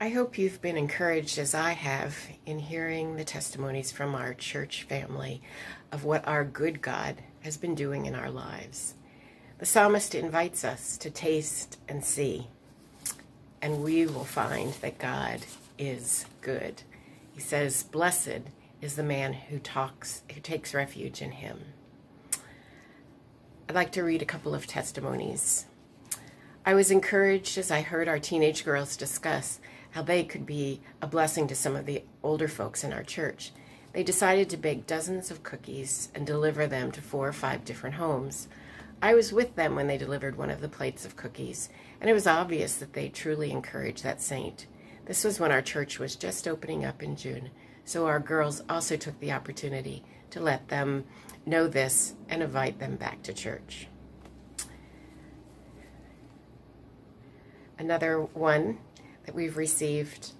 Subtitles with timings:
[0.00, 4.82] I hope you've been encouraged as I have in hearing the testimonies from our church
[4.82, 5.40] family
[5.92, 8.94] of what our good God has been doing in our lives.
[9.58, 12.48] The psalmist invites us to taste and see,
[13.62, 15.46] and we will find that God
[15.78, 16.82] is good.
[17.32, 18.42] He says, Blessed
[18.82, 21.60] is the man who talks who takes refuge in him.
[23.68, 25.66] I'd like to read a couple of testimonies.
[26.66, 29.60] I was encouraged as I heard our teenage girls discuss
[29.94, 33.52] how they could be a blessing to some of the older folks in our church.
[33.92, 37.94] They decided to bake dozens of cookies and deliver them to four or five different
[37.94, 38.48] homes.
[39.00, 41.68] I was with them when they delivered one of the plates of cookies,
[42.00, 44.66] and it was obvious that they truly encouraged that saint.
[45.04, 47.50] This was when our church was just opening up in June,
[47.84, 51.04] so our girls also took the opportunity to let them
[51.46, 53.86] know this and invite them back to church.
[57.78, 58.78] Another one
[59.24, 60.32] that we've received.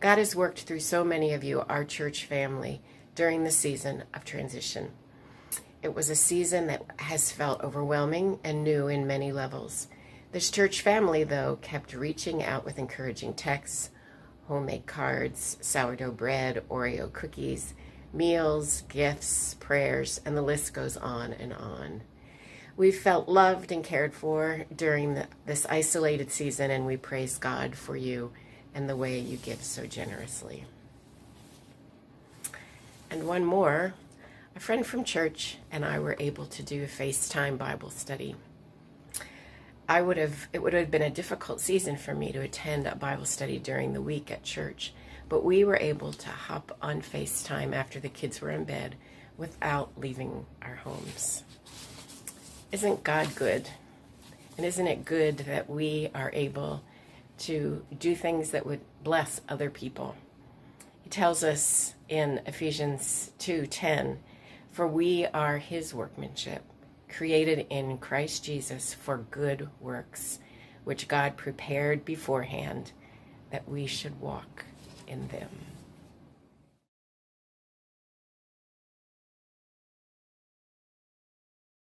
[0.00, 2.80] God has worked through so many of you, our church family,
[3.14, 4.90] during the season of transition.
[5.82, 9.88] It was a season that has felt overwhelming and new in many levels.
[10.32, 13.90] This church family, though, kept reaching out with encouraging texts,
[14.46, 17.74] homemade cards, sourdough bread, Oreo cookies,
[18.12, 22.02] meals, gifts, prayers, and the list goes on and on.
[22.76, 27.74] We felt loved and cared for during the, this isolated season, and we praise God
[27.74, 28.32] for you
[28.74, 30.64] and the way you give so generously.
[33.10, 33.94] And one more
[34.56, 38.34] a friend from church and I were able to do a FaceTime Bible study.
[39.88, 42.94] I would have, it would have been a difficult season for me to attend a
[42.94, 44.92] Bible study during the week at church,
[45.28, 48.96] but we were able to hop on FaceTime after the kids were in bed
[49.36, 51.42] without leaving our homes.
[52.72, 53.68] Isn't God good?
[54.56, 56.82] And isn't it good that we are able
[57.38, 60.14] to do things that would bless other people?
[61.02, 64.20] He tells us in Ephesians 2:10,
[64.70, 66.62] "For we are his workmanship,
[67.08, 70.38] created in Christ Jesus for good works,
[70.84, 72.92] which God prepared beforehand
[73.50, 74.64] that we should walk
[75.08, 75.48] in them."